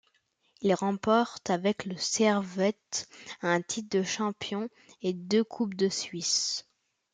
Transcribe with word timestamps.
Il 0.61 0.73
remporte 0.73 1.51
avec 1.51 1.85
le 1.85 1.95
Servette 1.95 3.07
un 3.43 3.61
titre 3.61 3.95
de 3.99 4.03
champion, 4.03 4.67
et 5.03 5.13
deux 5.13 5.43
Coupes 5.43 5.75
de 5.75 5.89
Suisse. 5.89 6.65